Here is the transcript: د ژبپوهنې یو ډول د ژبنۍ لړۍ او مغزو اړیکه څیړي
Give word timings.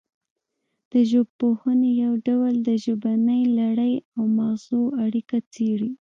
د 0.91 0.93
ژبپوهنې 1.11 1.91
یو 2.03 2.13
ډول 2.27 2.53
د 2.67 2.69
ژبنۍ 2.85 3.41
لړۍ 3.59 3.93
او 4.15 4.23
مغزو 4.37 4.81
اړیکه 5.05 5.37
څیړي 5.53 5.91